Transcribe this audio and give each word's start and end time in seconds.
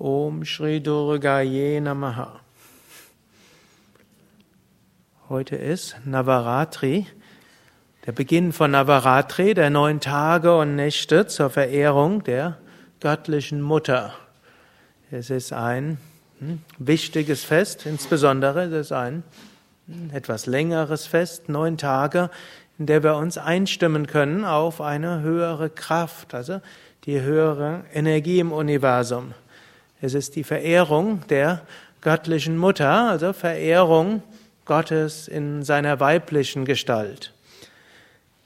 Om 0.00 0.46
Shri 0.46 0.80
Durgaye 0.80 1.78
Namaha. 1.78 2.40
Heute 5.28 5.56
ist 5.56 5.94
Navaratri, 6.06 7.06
der 8.06 8.12
Beginn 8.12 8.54
von 8.54 8.70
Navaratri, 8.70 9.52
der 9.52 9.68
neun 9.68 10.00
Tage 10.00 10.56
und 10.56 10.74
Nächte 10.74 11.26
zur 11.26 11.50
Verehrung 11.50 12.24
der 12.24 12.56
göttlichen 13.00 13.60
Mutter. 13.60 14.14
Es 15.10 15.28
ist 15.28 15.52
ein 15.52 15.98
hm, 16.38 16.62
wichtiges 16.78 17.44
Fest, 17.44 17.84
insbesondere 17.84 18.62
es 18.62 18.86
ist 18.86 18.92
ein 18.92 19.22
hm, 19.86 20.12
etwas 20.14 20.46
längeres 20.46 21.04
Fest, 21.04 21.50
neun 21.50 21.76
Tage, 21.76 22.30
in 22.78 22.86
der 22.86 23.02
wir 23.02 23.16
uns 23.16 23.36
einstimmen 23.36 24.06
können 24.06 24.46
auf 24.46 24.80
eine 24.80 25.20
höhere 25.20 25.68
Kraft, 25.68 26.32
also 26.32 26.62
die 27.04 27.20
höhere 27.20 27.84
Energie 27.92 28.38
im 28.38 28.50
Universum. 28.50 29.34
Es 30.02 30.14
ist 30.14 30.36
die 30.36 30.44
Verehrung 30.44 31.26
der 31.28 31.60
göttlichen 32.00 32.56
Mutter, 32.56 33.10
also 33.10 33.34
Verehrung 33.34 34.22
Gottes 34.64 35.28
in 35.28 35.62
seiner 35.62 36.00
weiblichen 36.00 36.64
Gestalt. 36.64 37.34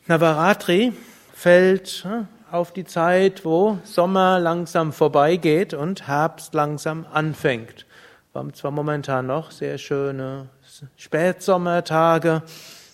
Navaratri 0.06 0.92
fällt 1.32 2.04
hm, 2.04 2.27
auf 2.50 2.72
die 2.72 2.84
Zeit, 2.84 3.44
wo 3.44 3.78
Sommer 3.84 4.40
langsam 4.40 4.92
vorbeigeht 4.92 5.74
und 5.74 6.08
Herbst 6.08 6.54
langsam 6.54 7.06
anfängt. 7.12 7.86
Wir 8.32 8.41
haben 8.41 8.52
zwar 8.55 8.72
momentan 8.72 9.28
noch 9.28 9.52
sehr 9.52 9.78
schöne 9.78 10.48
Spätsommertage, 10.96 12.42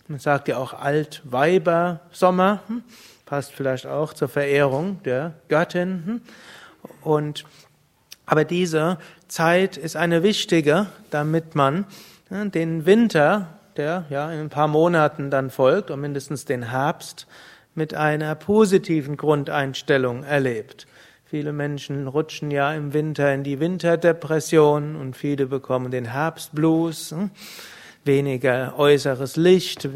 man 0.08 0.18
sagt 0.18 0.48
ja 0.48 0.58
auch 0.58 0.74
Altweibersommer, 0.74 2.60
hm, 2.66 2.82
passt 3.24 3.52
vielleicht 3.52 3.86
auch 3.86 4.12
zur 4.12 4.28
Verehrung 4.28 5.02
der 5.04 5.32
Göttin. 5.48 6.02
Hm. 6.04 6.20
Und, 7.02 7.44
aber 8.30 8.44
diese 8.44 8.98
Zeit 9.26 9.76
ist 9.76 9.96
eine 9.96 10.22
wichtige, 10.22 10.86
damit 11.10 11.56
man 11.56 11.84
den 12.30 12.86
Winter, 12.86 13.58
der 13.76 14.04
ja 14.08 14.30
in 14.30 14.38
ein 14.38 14.50
paar 14.50 14.68
Monaten 14.68 15.32
dann 15.32 15.50
folgt, 15.50 15.90
und 15.90 16.00
mindestens 16.00 16.44
den 16.44 16.70
Herbst, 16.70 17.26
mit 17.74 17.92
einer 17.92 18.36
positiven 18.36 19.16
Grundeinstellung 19.16 20.22
erlebt. 20.22 20.86
Viele 21.24 21.52
Menschen 21.52 22.06
rutschen 22.06 22.52
ja 22.52 22.72
im 22.72 22.92
Winter 22.92 23.34
in 23.34 23.42
die 23.42 23.58
Winterdepression 23.58 24.94
und 24.94 25.16
viele 25.16 25.46
bekommen 25.46 25.90
den 25.90 26.04
Herbstblues. 26.04 27.10
Hm? 27.10 27.30
Weniger 28.04 28.78
äußeres 28.78 29.34
Licht, 29.34 29.88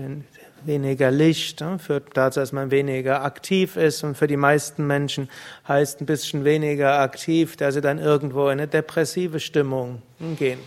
weniger 0.67 1.11
Licht 1.11 1.61
hm? 1.61 1.79
führt 1.79 2.09
dazu, 2.15 2.41
dass 2.41 2.53
man 2.53 2.71
weniger 2.71 3.23
aktiv 3.25 3.77
ist 3.77 4.05
und 4.05 4.17
für 4.17 4.27
die 4.27 4.37
meisten 4.37 4.87
Menschen 4.87 5.29
heißt 5.69 6.01
ein 6.01 6.07
bisschen 6.07 6.45
weniger 6.45 6.99
aktiv, 7.01 7.57
dass 7.57 7.75
sie 7.75 7.81
dann 7.81 7.99
irgendwo 7.99 8.47
in 8.47 8.53
eine 8.53 8.69
depressive 8.69 9.41
Stimmung 9.41 10.03
gehen. 10.39 10.61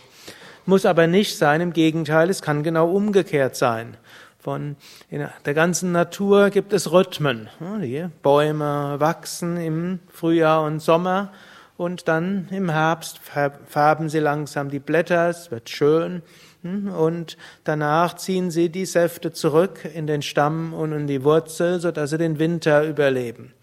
Muss 0.66 0.86
aber 0.86 1.08
nicht 1.08 1.38
sein, 1.38 1.62
im 1.62 1.74
Gegenteil, 1.74 2.30
es 2.30 2.42
kann 2.42 2.64
genau 2.64 2.90
umgekehrt 2.92 3.56
sein. 3.56 3.96
Von 4.40 4.76
der 5.10 5.54
ganzen 5.54 5.92
Natur 5.92 6.50
gibt 6.50 6.72
es 6.74 6.92
Rhythmen. 6.92 7.50
Die 7.82 8.06
Bäume 8.22 8.96
wachsen 8.98 9.58
im 9.58 10.00
Frühjahr 10.10 10.64
und 10.64 10.80
Sommer 10.80 11.32
und 11.78 12.08
dann 12.08 12.48
im 12.52 12.70
Herbst 12.70 13.20
färben 13.20 14.10
sie 14.10 14.20
langsam 14.20 14.70
die 14.70 14.80
Blätter, 14.80 15.30
es 15.30 15.52
wird 15.52 15.70
schön 15.70 16.24
und 16.64 17.38
danach 17.64 18.16
ziehen 18.16 18.52
sie 18.52 18.70
die 18.70 18.86
Säfte 18.86 19.32
zurück 19.32 19.88
in 19.94 20.08
den 20.08 20.22
Stamm 20.22 20.74
und 20.74 20.92
in 20.92 21.08
die 21.08 21.24
Wurzel, 21.24 21.80
sodass 21.80 22.10
sie 22.10 22.18
den 22.18 22.40
Winter 22.40 22.84
überleben. 22.84 23.54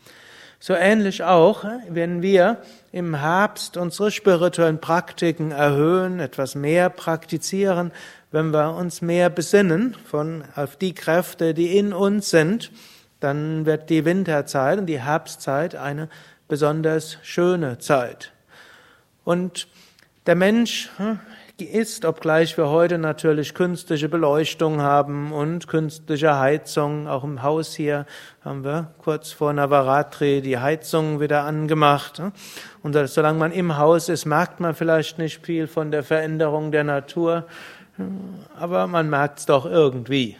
So 0.60 0.72
ähnlich 0.72 1.22
auch, 1.22 1.64
wenn 1.90 2.22
wir 2.22 2.62
im 2.90 3.16
Herbst 3.16 3.76
unsere 3.76 4.10
spirituellen 4.10 4.80
Praktiken 4.80 5.50
erhöhen, 5.50 6.20
etwas 6.20 6.54
mehr 6.54 6.88
praktizieren, 6.88 7.92
wenn 8.30 8.50
wir 8.50 8.74
uns 8.74 9.02
mehr 9.02 9.28
besinnen 9.28 9.94
von, 10.06 10.44
auf 10.54 10.76
die 10.76 10.94
Kräfte, 10.94 11.52
die 11.52 11.76
in 11.76 11.92
uns 11.92 12.30
sind, 12.30 12.70
dann 13.20 13.66
wird 13.66 13.90
die 13.90 14.04
Winterzeit 14.04 14.78
und 14.78 14.86
die 14.86 15.00
Herbstzeit 15.00 15.74
eine 15.74 16.08
besonders 16.54 17.18
schöne 17.24 17.78
Zeit. 17.78 18.30
Und 19.24 19.66
der 20.26 20.36
Mensch 20.36 20.88
hm, 20.98 21.18
ist, 21.58 22.04
obgleich 22.04 22.56
wir 22.56 22.68
heute 22.68 22.96
natürlich 22.96 23.54
künstliche 23.54 24.08
Beleuchtung 24.08 24.80
haben 24.80 25.32
und 25.32 25.66
künstliche 25.66 26.38
Heizung, 26.38 27.08
auch 27.08 27.24
im 27.24 27.42
Haus 27.42 27.74
hier 27.74 28.06
haben 28.44 28.62
wir 28.62 28.94
kurz 28.98 29.32
vor 29.32 29.52
Navaratri 29.52 30.42
die 30.42 30.58
Heizung 30.58 31.18
wieder 31.18 31.42
angemacht. 31.42 32.18
Hm. 32.18 32.30
Und 32.84 32.96
solange 33.08 33.40
man 33.40 33.50
im 33.50 33.76
Haus 33.76 34.08
ist, 34.08 34.24
merkt 34.24 34.60
man 34.60 34.76
vielleicht 34.76 35.18
nicht 35.18 35.44
viel 35.44 35.66
von 35.66 35.90
der 35.90 36.04
Veränderung 36.04 36.70
der 36.70 36.84
Natur 36.84 37.48
aber 38.58 38.86
man 38.86 39.08
merkt 39.08 39.40
es 39.40 39.46
doch 39.46 39.66
irgendwie. 39.66 40.36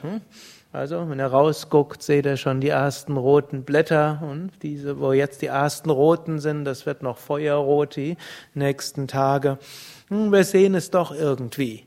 Hm? 0.75 0.81
Also, 0.81 1.09
wenn 1.09 1.19
er 1.19 1.29
rausguckt, 1.29 2.03
seht 2.03 2.27
er 2.27 2.37
schon 2.37 2.61
die 2.61 2.69
ersten 2.69 3.17
roten 3.17 3.62
Blätter 3.62 4.21
und 4.29 4.51
diese, 4.62 4.99
wo 5.01 5.12
jetzt 5.12 5.41
die 5.43 5.47
ersten 5.47 5.91
roten 5.91 6.39
sind, 6.41 6.65
das 6.65 6.85
wird 6.85 7.03
noch 7.03 7.19
feuerrot 7.19 7.97
die 7.97 8.17
nächsten 8.55 9.09
Tage. 9.09 9.59
Hm, 10.09 10.33
wir 10.33 10.45
sehen 10.45 10.75
es 10.75 10.91
doch 10.91 11.15
irgendwie. 11.15 11.87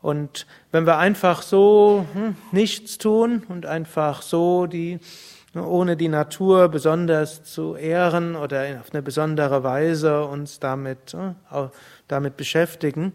Und 0.00 0.46
wenn 0.70 0.86
wir 0.86 0.98
einfach 0.98 1.42
so 1.42 2.06
hm, 2.12 2.36
nichts 2.52 2.98
tun 2.98 3.42
und 3.48 3.66
einfach 3.66 4.22
so 4.22 4.66
die, 4.66 5.00
ohne 5.54 5.96
die 5.96 6.08
Natur 6.08 6.68
besonders 6.68 7.42
zu 7.42 7.74
ehren 7.74 8.36
oder 8.36 8.80
auf 8.80 8.92
eine 8.92 9.02
besondere 9.02 9.62
Weise 9.62 10.24
uns 10.24 10.60
damit, 10.60 11.16
damit 12.08 12.36
beschäftigen, 12.36 13.12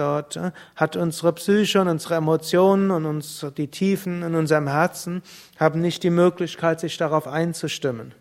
Dort 0.00 0.36
äh, 0.36 0.50
hat 0.76 0.96
unsere 0.96 1.34
Psyche 1.34 1.78
und 1.78 1.88
unsere 1.88 2.14
Emotionen 2.14 2.90
und 2.90 3.04
uns, 3.04 3.44
die 3.58 3.68
Tiefen 3.68 4.22
in 4.22 4.34
unserem 4.34 4.66
Herzen 4.66 5.22
haben 5.58 5.82
nicht 5.82 6.02
die 6.02 6.10
Möglichkeit, 6.10 6.80
sich 6.80 6.96
darauf 6.96 7.28
einzustimmen. 7.28 8.14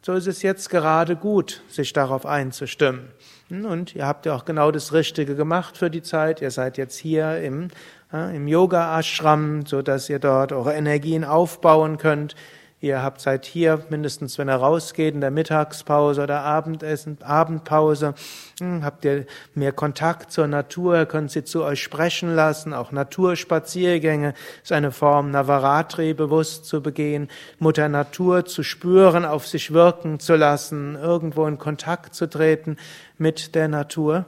So 0.00 0.14
ist 0.14 0.26
es 0.28 0.40
jetzt 0.40 0.70
gerade 0.70 1.14
gut, 1.14 1.62
sich 1.68 1.92
darauf 1.92 2.24
einzustimmen. 2.24 3.10
Und 3.50 3.94
ihr 3.94 4.06
habt 4.06 4.24
ja 4.24 4.34
auch 4.34 4.46
genau 4.46 4.70
das 4.70 4.94
Richtige 4.94 5.34
gemacht 5.34 5.76
für 5.76 5.90
die 5.90 6.00
Zeit. 6.00 6.40
Ihr 6.40 6.50
seid 6.50 6.78
jetzt 6.78 6.96
hier 6.96 7.38
im, 7.42 7.68
äh, 8.14 8.34
im 8.34 8.48
Yoga-Ashram, 8.48 9.66
so 9.66 9.82
dass 9.82 10.08
ihr 10.08 10.18
dort 10.18 10.52
eure 10.52 10.72
Energien 10.72 11.22
aufbauen 11.22 11.98
könnt. 11.98 12.34
Ihr 12.82 13.02
habt 13.02 13.22
seit 13.22 13.46
hier, 13.46 13.86
mindestens 13.88 14.36
wenn 14.36 14.48
er 14.48 14.56
rausgeht, 14.56 15.14
in 15.14 15.22
der 15.22 15.30
Mittagspause 15.30 16.22
oder 16.22 16.42
Abendessen, 16.42 17.16
Abendpause, 17.22 18.12
hm, 18.60 18.84
habt 18.84 19.06
ihr 19.06 19.24
mehr 19.54 19.72
Kontakt 19.72 20.30
zur 20.30 20.46
Natur, 20.46 21.06
könnt 21.06 21.30
sie 21.30 21.42
zu 21.42 21.64
euch 21.64 21.82
sprechen 21.82 22.34
lassen. 22.34 22.74
Auch 22.74 22.92
Naturspaziergänge 22.92 24.34
ist 24.62 24.72
eine 24.72 24.92
Form, 24.92 25.30
Navaratri 25.30 26.12
bewusst 26.12 26.66
zu 26.66 26.82
begehen, 26.82 27.28
Mutter 27.58 27.88
Natur 27.88 28.44
zu 28.44 28.62
spüren, 28.62 29.24
auf 29.24 29.46
sich 29.46 29.72
wirken 29.72 30.20
zu 30.20 30.36
lassen, 30.36 30.96
irgendwo 30.96 31.46
in 31.46 31.56
Kontakt 31.56 32.14
zu 32.14 32.28
treten 32.28 32.76
mit 33.16 33.54
der 33.54 33.68
Natur. 33.68 34.26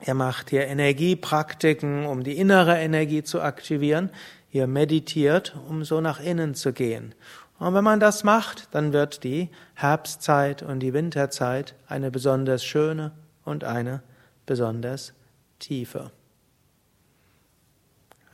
Er 0.00 0.14
macht 0.14 0.50
hier 0.50 0.66
Energiepraktiken, 0.66 2.04
um 2.04 2.24
die 2.24 2.36
innere 2.36 2.78
Energie 2.80 3.22
zu 3.22 3.40
aktivieren. 3.40 4.10
Ihr 4.50 4.66
meditiert, 4.66 5.56
um 5.68 5.82
so 5.82 6.00
nach 6.00 6.20
innen 6.20 6.54
zu 6.54 6.72
gehen. 6.72 7.14
Und 7.64 7.72
wenn 7.72 7.82
man 7.82 7.98
das 7.98 8.24
macht, 8.24 8.68
dann 8.72 8.92
wird 8.92 9.24
die 9.24 9.48
Herbstzeit 9.72 10.62
und 10.62 10.80
die 10.80 10.92
Winterzeit 10.92 11.74
eine 11.86 12.10
besonders 12.10 12.62
schöne 12.62 13.12
und 13.42 13.64
eine 13.64 14.02
besonders 14.44 15.14
tiefe. 15.60 16.10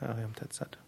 Ariam 0.01 0.35
Tatsat. 0.35 0.79